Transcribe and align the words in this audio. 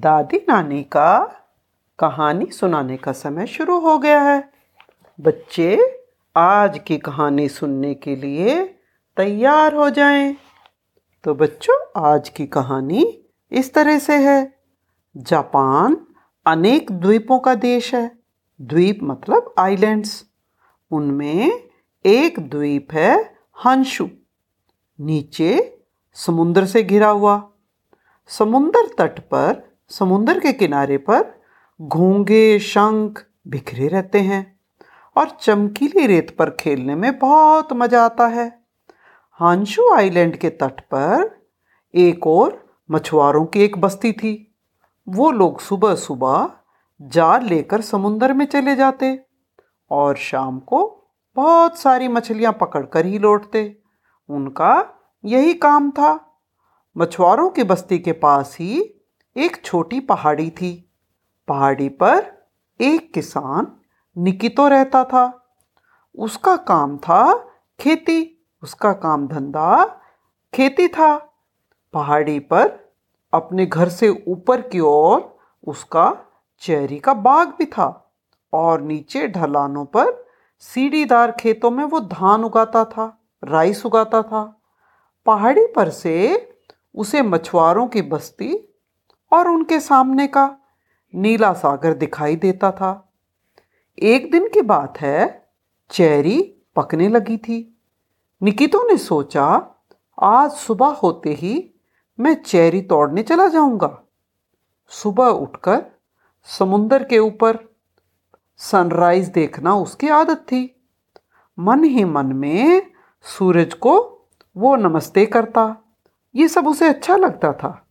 दादी 0.00 0.46
नानी 0.48 0.82
का 0.82 1.18
कहानी 1.98 2.46
सुनाने 2.46 2.96
का 2.96 3.12
समय 3.12 3.46
शुरू 3.46 3.80
हो 3.80 3.98
गया 3.98 4.22
है। 4.22 4.52
बच्चे 5.20 6.00
आज 6.36 6.78
की 6.78 6.98
कहानी 6.98 7.48
सुनने 7.48 7.94
के 7.94 8.16
लिए 8.16 8.64
तैयार 9.16 9.74
हो 9.74 9.90
जाएँ। 9.90 10.36
तो 11.24 11.34
बच्चों, 11.34 12.06
आज 12.06 12.28
की 12.28 12.46
कहानी 12.46 13.24
इस 13.52 13.74
तरह 13.74 13.98
से 13.98 14.16
है। 14.16 14.54
जापान 15.16 16.06
अनेक 16.46 16.92
द्वीपों 16.92 17.38
का 17.38 17.54
देश 17.54 17.94
है। 17.94 18.18
द्वीप 18.60 18.98
मतलब 19.02 19.54
आइलैंड्स। 19.58 20.24
उनमें 20.90 21.68
एक 22.06 22.50
द्वीप 22.50 22.88
है 22.92 23.34
हंशु। 23.64 24.08
नीचे 25.00 25.82
समुद्र 26.14 26.66
से 26.66 26.82
घिरा 26.82 27.08
हुआ। 27.08 27.48
समुद्र 28.28 28.94
तट 28.98 29.20
पर 29.20 29.69
समुद्र 29.90 30.38
के 30.40 30.52
किनारे 30.52 30.96
पर 30.98 31.22
घोंगे, 31.80 32.58
शंख 32.58 33.24
बिखरे 33.48 33.88
रहते 33.88 34.20
हैं 34.20 34.60
और 35.16 35.30
चमकीली 35.30 36.06
रेत 36.06 36.36
पर 36.38 36.50
खेलने 36.50 36.94
में 36.94 37.18
बहुत 37.18 37.72
मज़ा 37.72 38.04
आता 38.04 38.26
है। 38.26 38.46
हांशु 39.40 39.88
आइलैंड 39.94 40.36
के 40.36 40.50
तट 40.50 40.80
पर 40.80 41.30
एक 41.94 42.26
और 42.26 42.76
मछुआरों 42.90 43.44
की 43.46 43.60
एक 43.60 43.78
बस्ती 43.78 44.12
थी। 44.12 44.54
वो 45.08 45.30
लोग 45.30 45.60
सुबह 45.60 45.94
सुबह 45.94 46.50
जाल 47.00 47.44
लेकर 47.44 47.80
समुंदर 47.80 48.32
में 48.32 48.44
चले 48.46 48.76
जाते 48.76 49.18
और 49.90 50.16
शाम 50.16 50.58
को 50.58 51.10
बहुत 51.36 51.78
सारी 51.78 52.08
मछलियाँ 52.08 52.52
पकड़कर 52.60 53.06
ही 53.06 53.18
लौटते। 53.18 53.76
उनका 54.28 54.72
यही 55.24 55.54
काम 55.54 55.90
था। 55.90 56.18
मछुआरों 56.96 57.50
की 57.50 57.64
बस्ती 57.64 57.98
के 57.98 58.12
पास 58.12 58.56
ही 58.60 58.80
एक 59.36 59.64
छोटी 59.64 60.00
पहाड़ी 60.00 60.50
थी। 60.50 60.90
पहाड़ी 61.48 61.88
पर 61.88 62.32
एक 62.80 63.14
किसान 63.14 63.72
निकितो 64.18 64.68
रहता 64.68 65.04
था। 65.04 65.52
उसका 66.18 66.56
काम 66.56 66.98
था 66.98 67.38
खेती, 67.80 68.46
उसका 68.62 68.92
काम 68.92 69.28
धंधा 69.28 69.84
खेती 70.54 70.88
था। 70.88 71.18
पहाड़ी 71.92 72.38
पर 72.38 72.92
अपने 73.34 73.66
घर 73.66 73.88
से 73.88 74.24
ऊपर 74.28 74.60
की 74.60 74.80
ओर 74.80 75.38
उसका 75.66 76.16
चेरी 76.60 76.98
का 76.98 77.14
बाग 77.14 77.48
भी 77.48 77.64
था 77.64 78.12
और 78.52 78.80
नीचे 78.80 79.28
ढलानों 79.28 79.84
पर 79.84 80.26
सीढ़ीदार 80.58 81.32
खेतों 81.32 81.70
में 81.70 81.84
वो 81.84 82.00
धान 82.00 82.44
उगाता 82.44 82.84
था, 82.84 83.20
राइस 83.44 83.86
उगाता 83.86 84.22
था। 84.22 84.60
पहाड़ी 85.26 85.66
पर 85.66 85.90
से 85.90 86.46
उसे 86.94 87.22
मछुआरों 87.22 87.86
की 87.86 88.02
बस्ती 88.02 88.69
और 89.32 89.48
उनके 89.48 89.80
सामने 89.80 90.26
का 90.26 90.56
नीला 91.14 91.52
सागर 91.52 91.94
दिखाई 91.94 92.36
देता 92.36 92.70
था। 92.70 93.12
एक 93.98 94.30
दिन 94.32 94.48
की 94.48 94.62
बात 94.62 95.00
है, 95.00 95.48
चेरी 95.90 96.40
पकने 96.76 97.08
लगी 97.08 97.36
थी। 97.36 97.78
निकितो 98.42 98.82
ने 98.88 98.96
सोचा, 98.96 99.76
आज 100.18 100.50
सुबह 100.50 100.86
होते 100.86 101.32
ही 101.32 101.74
मैं 102.18 102.34
चेरी 102.42 102.80
तोड़ने 102.82 103.22
चला 103.22 103.46
जाऊँगा। 103.48 104.02
सुबह 104.88 105.26
उठकर 105.26 105.82
समुंदर 106.48 107.04
के 107.04 107.18
ऊपर 107.18 107.58
सनराइज 108.56 109.28
देखना 109.28 109.74
उसकी 109.74 110.08
आदत 110.08 110.36
थी। 110.36 110.86
मन 111.58 111.84
ही 111.84 112.04
मन 112.04 112.26
में 112.26 112.90
सूरज 113.22 113.74
को 113.74 113.98
वो 114.56 114.74
नमस्ते 114.76 115.26
करता, 115.26 115.76
ये 116.34 116.48
सब 116.48 116.66
उसे 116.66 116.88
अच्छा 116.88 117.16
लगता 117.16 117.52
था। 117.52 117.89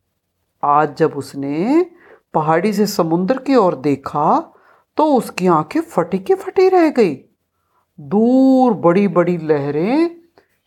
आज 0.63 0.95
जब 0.97 1.13
उसने 1.15 1.85
पहाड़ी 2.33 2.73
से 2.73 2.85
समुद्र 2.87 3.37
की 3.37 3.55
ओर 3.55 3.75
देखा 3.75 4.53
तो 4.97 5.05
उसकी 5.05 5.47
आँखें 5.47 5.81
फटी 5.81 6.19
की 6.19 6.33
फटी 6.33 6.69
रह 6.69 6.89
गई। 6.89 7.15
दूर 7.99 8.73
बड़ी 8.73 9.07
बड़ी 9.07 9.37
लहरें 9.37 10.09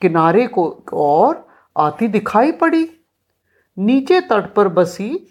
किनारे 0.01 0.47
को 0.47 0.85
और 0.93 1.49
आती 1.79 2.09
दिखाई 2.09 2.53
पड़ी। 2.53 2.91
नीचे 3.79 4.21
तट 4.21 4.55
पर 4.55 4.69
बसी 4.69 5.27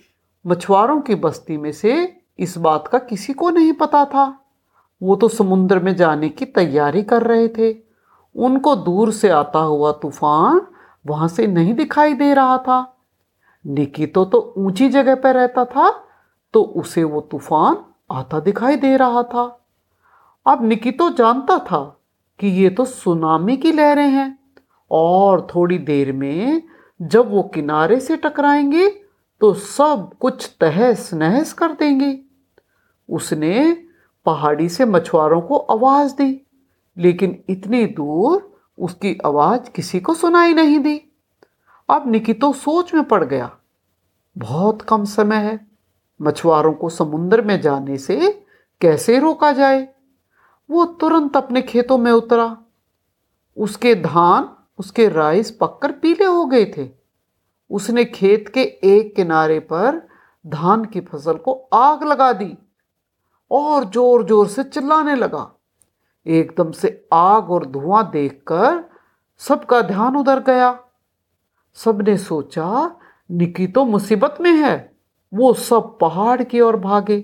मछुआरों 0.47 1.01
की 1.01 1.15
बस्ती 1.15 1.57
में 1.57 1.71
से 1.71 2.21
इस 2.39 2.57
बात 2.57 2.87
का 2.87 2.97
किसी 2.97 3.33
को 3.33 3.49
नहीं 3.49 3.73
पता 3.73 4.05
था। 4.05 4.39
वो 5.03 5.15
तो 5.15 5.27
समुद्र 5.27 5.79
में 5.79 5.95
जाने 5.95 6.29
की 6.29 6.45
तैयारी 6.45 7.03
कर 7.03 7.21
रहे 7.21 7.47
थे। 7.47 7.75
उनको 8.35 8.75
दूर 8.75 9.11
से 9.11 9.29
आता 9.29 9.59
हुआ 9.59 9.91
तूफ़ान 9.91 10.61
वहाँ 11.07 11.27
से 11.27 11.47
नहीं 11.47 11.73
दिखाई 11.73 12.13
दे 12.13 12.33
रहा 12.33 12.57
था। 12.57 12.90
निकितो 13.65 14.25
तो 14.25 14.53
ऊँची 14.57 14.89
जगह 14.89 15.15
पर 15.15 15.35
रहता 15.35 15.65
था 15.65 15.89
तो 16.53 16.61
उसे 16.63 17.03
वो 17.03 17.21
तूफ़ान 17.21 17.77
आता 18.11 18.39
दिखाई 18.39 18.75
दे 18.75 18.95
रहा 18.97 19.23
था। 19.23 19.43
अब 20.45 20.63
निकितो 20.63 21.09
जानता 21.09 21.57
था 21.59 21.83
कि 22.39 22.47
ये 22.47 22.69
तो 22.69 22.85
सुनामी 22.85 23.57
की 23.57 23.71
लहरें 23.71 24.07
हैं 24.07 24.39
और 24.91 25.47
थोड़ी 25.55 25.77
देर 25.77 26.11
में 26.11 26.61
जब 26.99 27.31
वो 27.31 27.43
किनारे 27.43 27.99
से 27.99 28.17
टकराएँगे 28.17 28.89
तो 29.41 29.53
सब 29.53 30.09
कुछ 30.19 30.49
तहस 30.61 31.13
नहस 31.13 31.53
कर 31.53 31.71
देंगे। 31.71 32.19
उसने 33.09 33.71
पहाड़ी 34.25 34.69
से 34.69 34.85
मछुआरों 34.85 35.41
को 35.41 35.57
आवाज़ 35.57 36.15
दी, 36.15 36.41
लेकिन 36.97 37.43
इतनी 37.49 37.85
दूर 37.85 38.49
उसकी 38.77 39.17
आवाज़ 39.25 39.69
किसी 39.69 39.99
को 39.99 40.13
सुनाई 40.13 40.53
नहीं 40.53 40.79
दी। 40.79 41.10
अब 41.91 42.07
निकितो 42.07 42.51
सोच 42.53 42.93
में 42.93 43.03
पड़ 43.03 43.23
गया। 43.23 43.49
बहुत 44.35 44.81
कम 44.81 45.03
समय 45.05 45.35
है। 45.35 45.59
मछुआरों 46.19 46.73
को 46.73 46.89
समुद्र 46.89 47.41
में 47.41 47.59
जाने 47.61 47.97
से 47.97 48.45
कैसे 48.81 49.19
रोका 49.19 49.51
जाए? 49.51 49.87
वो 50.69 50.85
तुरंत 50.85 51.37
अपने 51.37 51.61
खेतों 51.61 51.97
में 51.97 52.11
उतरा। 52.11 52.57
उसके 53.57 53.95
धान, 53.95 54.49
उसके 54.79 55.07
राइस 55.09 55.51
पककर 55.51 55.91
पीले 55.91 56.25
हो 56.25 56.45
गए 56.45 56.65
थे। 56.77 56.89
उसने 57.71 58.05
खेत 58.05 58.47
के 58.49 58.61
एक 58.83 59.15
किनारे 59.15 59.59
पर 59.59 60.01
धान 60.45 60.85
की 60.85 61.01
फ़सल 61.01 61.37
को 61.37 61.53
आग 61.73 62.03
लगा 62.03 62.31
दी 62.33 62.57
और 63.51 63.85
ज़ोर 63.85 64.23
ज़ोर 64.25 64.47
से 64.47 64.63
चिल्लाने 64.63 65.15
लगा। 65.15 65.49
एकदम 66.25 66.71
से 66.71 67.07
आग 67.13 67.51
और 67.51 67.65
धुआँ 67.65 68.09
देखकर 68.11 68.83
सबका 69.41 69.81
ध्यान 69.81 70.15
उधर 70.15 70.39
गया। 70.39 70.71
सबने 71.77 72.17
सोचा 72.17 72.97
निकी 73.29 73.67
तो 73.67 73.83
मुसीबत 73.85 74.37
में 74.41 74.51
है। 74.53 74.91
वो 75.33 75.53
सब 75.53 75.97
पहाड़ 75.99 76.43
की 76.43 76.59
ओर 76.61 76.75
भागे, 76.77 77.23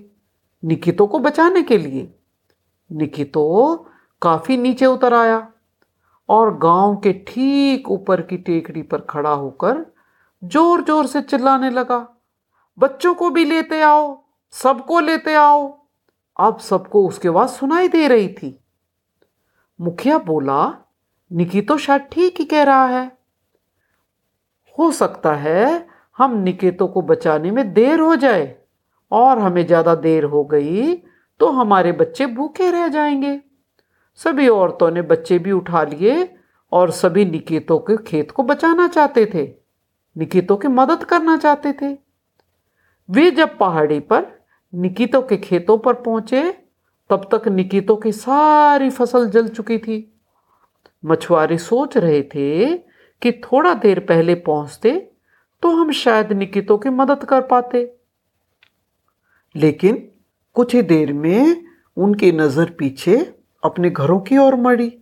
निकितो 0.62 1.06
को 1.06 1.18
बचाने 1.18 1.62
के 1.62 1.78
लिए। 1.78 2.08
निकितो 2.90 3.76
काफ़ी 4.22 4.56
नीचे 4.56 4.86
उतर 4.86 5.14
आया 5.14 5.46
और 6.28 6.56
गाँव 6.58 6.96
के 6.96 7.12
ठीक 7.28 7.90
ऊपर 7.90 8.22
की 8.22 8.36
टेकड़ी 8.38 8.82
पर 8.82 9.00
खड़ा 9.00 9.30
होकर 9.30 9.84
ज़ोर 10.42 10.82
ज़ोर 10.84 11.06
से 11.06 11.20
चिल्लाने 11.22 11.70
लगा, 11.70 12.06
बच्चों 12.78 13.14
को 13.14 13.30
भी 13.30 13.44
लेते 13.44 13.80
आओ, 13.82 14.24
सबको 14.54 15.00
लेते 15.00 15.34
आओ। 15.34 15.66
अब 16.36 16.58
सबको 16.60 17.06
उसके 17.08 17.28
आवाज़ 17.28 17.50
सुनाई 17.50 17.88
दे 17.88 18.06
रही 18.08 18.28
थी। 18.28 18.58
मुखिया 19.80 20.18
बोला, 20.18 20.74
निकितो 21.30 21.76
शायद 21.78 22.08
ठीक 22.12 22.38
ही 22.38 22.44
कह 22.44 22.62
रहा 22.62 22.86
है। 22.86 23.17
हो 24.78 24.90
सकता 24.92 25.32
है 25.34 25.86
हम 26.18 26.36
निकेतो 26.38 26.86
को 26.86 27.02
बचाने 27.02 27.50
में 27.50 27.72
देर 27.72 28.00
हो 28.00 28.14
जाए 28.16 28.54
और 29.12 29.38
हमें 29.38 29.66
ज़्यादा 29.66 29.94
देर 29.96 30.24
हो 30.24 30.44
गई 30.44 30.94
तो 31.40 31.48
हमारे 31.50 31.92
बच्चे 31.92 32.26
भूखे 32.26 32.70
रह 32.70 32.88
जाएँगे। 32.88 33.38
सभी 34.20 34.48
औरतों 34.48 34.90
ने 34.90 35.02
बच्चे 35.02 35.38
भी 35.38 35.52
उठा 35.52 35.82
लिए 35.82 36.28
और 36.72 36.90
सभी 36.90 37.24
निकेतों 37.24 37.78
के 37.80 37.96
खेत 38.02 38.30
को 38.30 38.42
बचाना 38.42 38.86
चाहते 38.88 39.24
थे, 39.26 39.46
निकितो 40.16 40.56
की 40.56 40.68
मदद 40.68 41.04
करना 41.04 41.36
चाहते 41.36 41.72
थे। 41.72 41.92
वे 43.08 43.30
जब 43.30 43.56
पहाड़ी 43.58 44.00
पर 44.00 44.26
निकितो 44.72 45.20
के 45.22 45.36
खेतों 45.36 45.78
पर 45.78 45.94
पहुँचे, 45.94 46.50
तब 47.10 47.28
तक 47.32 47.48
निकितो 47.48 47.96
की 47.96 48.12
सारी 48.12 48.90
फ़सल 48.90 49.28
जल 49.30 49.48
चुकी 49.48 49.78
थी। 49.78 49.96
मछुआरे 51.02 51.58
सोच 51.58 51.96
रहे 51.96 52.22
थे 52.24 52.74
कि 53.22 53.32
थोड़ा 53.32 53.74
देर 53.74 54.00
पहले 54.00 54.34
पहुँचते 54.34 55.10
तो 55.62 55.70
हम 55.70 55.92
शायद 55.92 56.32
निकितो 56.32 56.78
की 56.78 56.88
मदद 56.88 57.24
कर 57.24 57.40
पाते। 57.40 57.96
लेकिन 59.56 60.08
कुछ 60.54 60.74
ही 60.74 60.82
देर 60.82 61.12
में 61.12 61.64
उनकी 61.96 62.32
नज़र 62.32 62.70
पीछे 62.70 63.34
अपने 63.64 63.90
घरों 63.90 64.20
की 64.20 64.38
ओर 64.38 64.56
मड़ी। 64.56 64.98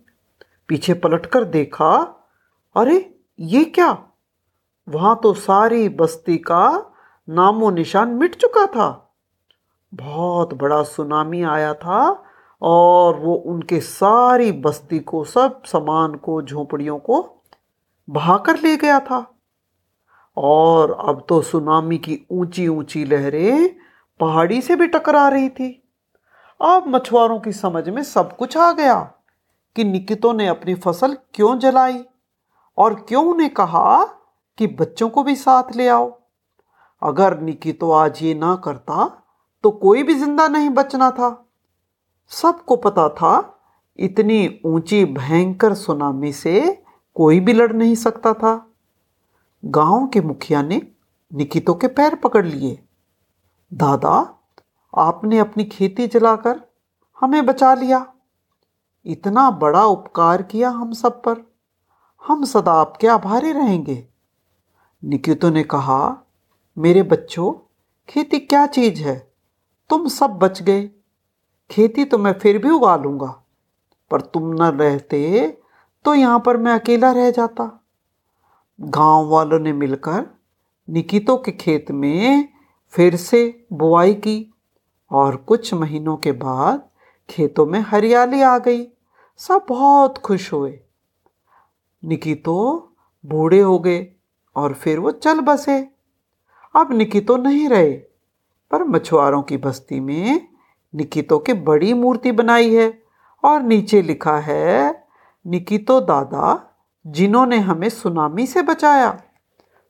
पीछे 0.67 0.93
पलटकर 0.93 1.43
देखा, 1.43 1.95
अरे, 2.75 3.15
ये 3.39 3.63
क्या? 3.63 4.03
वहाँ 4.89 5.19
तो 5.23 5.33
सारी 5.33 5.89
बस्ती 5.89 6.37
का 6.37 6.93
नामो 7.29 7.71
निशान 7.71 8.09
मिट 8.09 8.35
चुका 8.35 8.65
था। 8.65 9.15
बहुत 9.93 10.53
बड़ा 10.53 10.83
सुनामी 10.83 11.43
आया 11.43 11.73
था 11.73 12.23
और 12.61 13.19
वो 13.19 13.35
उनके 13.35 13.79
सारी 13.79 14.51
बस्ती 14.51 14.99
को, 14.99 15.23
सब 15.23 15.63
सामान 15.63 16.15
को, 16.15 16.41
झोपड़ियों 16.41 16.99
को 16.99 17.36
बहाकर 18.07 18.59
ले 18.59 18.75
गया 18.77 18.99
था। 18.99 19.25
और 20.37 20.91
अब 20.99 21.25
तो 21.29 21.41
सुनामी 21.41 21.97
की 21.97 22.19
ऊँची 22.31 22.67
ऊँची 22.67 23.03
लहरें 23.05 23.69
पहाड़ी 24.19 24.61
से 24.61 24.75
भी 24.75 24.87
टकरा 24.87 25.27
रही 25.29 25.49
थी। 25.49 25.69
अब 26.59 26.87
मछुआरों 26.87 27.39
की 27.39 27.51
समझ 27.53 27.87
में 27.89 28.01
सब 28.03 28.35
कुछ 28.37 28.57
आ 28.57 28.71
गया 28.71 28.99
कि 29.75 29.83
निकितो 29.83 30.31
ने 30.33 30.47
अपनी 30.47 30.75
फ़सल 30.75 31.17
क्यों 31.33 31.57
जलाई 31.59 32.03
और 32.77 32.93
क्यों 32.99 33.25
उन्हें 33.25 33.49
कहा 33.49 34.03
कि 34.57 34.67
बच्चों 34.69 35.09
को 35.09 35.23
भी 35.23 35.35
साथ 35.35 35.75
ले 35.75 35.87
आओ। 35.87 36.09
अगर 37.01 37.39
निकितो 37.39 37.91
आज 37.91 38.23
ये 38.23 38.33
ना 38.33 38.55
करता 38.55 39.05
तो 39.63 39.71
कोई 39.71 40.03
भी 40.03 40.13
ज़िंदा 40.13 40.47
नहीं 40.47 40.69
बचना 40.69 41.09
था। 41.11 41.29
सबको 42.31 42.75
पता 42.75 43.07
था, 43.09 43.59
इतनी 43.99 44.59
ऊँची 44.65 45.03
भयंकर 45.05 45.73
सुनामी 45.73 46.31
से 46.33 46.83
कोई 47.17 47.39
भी 47.39 47.53
लड़ 47.53 47.73
नहीं 47.73 47.95
सकता 47.95 48.33
था। 48.33 48.71
गाँव 49.65 50.07
के 50.07 50.21
मुखिया 50.21 50.61
ने 50.61 50.87
निकितो 51.33 51.73
के 51.73 51.87
पैर 51.87 52.15
पकड़ 52.15 52.45
लिए। 52.45 52.83
दादा, 53.73 54.39
आपने 54.97 55.39
अपनी 55.39 55.63
खेती 55.63 56.07
जलाकर 56.07 56.61
हमें 57.19 57.45
बचा 57.45 57.73
लिया। 57.73 58.13
इतना 59.05 59.51
बड़ा 59.51 59.85
उपकार 59.85 60.41
किया 60.41 60.69
हम 60.69 60.93
सब 60.93 61.23
पर। 61.23 61.53
हम 62.27 62.45
सदा 62.45 62.71
आपके 62.71 63.07
आभारी 63.07 63.51
रहेंगे। 63.51 64.07
निकितो 65.03 65.49
ने 65.49 65.63
कहा, 65.63 66.27
मेरे 66.77 67.03
बच्चों, 67.03 67.53
खेती 68.09 68.39
क्या 68.39 68.67
चीज़ 68.67 69.03
है? 69.03 69.33
तुम 69.89 70.07
सब 70.07 70.29
बच 70.29 70.61
गए। 70.61 70.89
खेती 71.71 72.05
तो 72.05 72.17
मैं 72.17 72.39
फिर 72.39 72.57
भी 72.57 72.69
उगा 72.69 72.95
लूँगा। 72.95 73.43
पर 74.11 74.21
तुम 74.21 74.53
न 74.53 74.61
रहते 74.61 75.57
तो 76.07 76.13
यहाँ 76.15 76.39
पर 76.39 76.57
मैं 76.57 76.71
अकेला 76.71 77.11
रह 77.11 77.31
जाता। 77.31 77.85
गाँव 78.81 79.27
वालों 79.29 79.59
ने 79.59 79.73
मिलकर 79.73 80.25
निकितो 80.89 81.37
के 81.37 81.51
खेत 81.51 81.91
में 81.91 82.49
फिर 82.89 83.15
से 83.15 83.67
बुआई 83.73 84.13
की 84.13 84.53
और 85.11 85.35
कुछ 85.35 85.73
महीनों 85.73 86.17
के 86.17 86.31
बाद 86.31 86.87
खेतों 87.29 87.65
में 87.65 87.79
हरियाली 87.79 88.41
आ 88.41 88.57
गई। 88.57 88.87
सब 89.37 89.65
बहुत 89.69 90.17
खुश 90.17 90.53
हुए। 90.53 90.79
निकितो 92.05 92.91
बूढ़े 93.25 93.59
हो 93.59 93.79
गए 93.79 94.07
और 94.55 94.73
फिर 94.73 94.99
वो 94.99 95.11
चल 95.11 95.39
बसे। 95.39 95.89
अब 96.75 96.91
निकितो 96.91 97.37
नहीं 97.37 97.69
रहे, 97.69 97.91
पर 98.71 98.83
मछुआरों 98.83 99.41
की 99.41 99.57
बस्ती 99.57 99.99
में 99.99 100.47
निकितो 100.95 101.39
की 101.39 101.53
बड़ी 101.53 101.93
मूर्ति 101.93 102.31
बनाई 102.31 102.75
है 102.75 103.03
और 103.43 103.61
नीचे 103.61 104.01
लिखा 104.01 104.37
है 104.37 105.06
निकितो 105.47 106.01
दादा, 106.01 106.75
जिन्होंने 107.07 107.57
हमें 107.57 107.89
सुनामी 107.89 108.47
से 108.47 108.61
बचाया। 108.61 109.21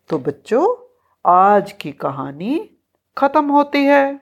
तो 0.10 0.20
बच्चों, 0.20 0.94
आज 1.26 1.72
की 1.72 1.92
कहानी 1.92 2.70
खत्म 3.18 3.50
होती 3.50 3.86
है। 3.86 4.20